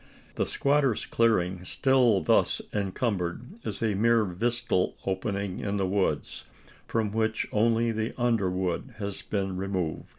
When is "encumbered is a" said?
2.73-3.93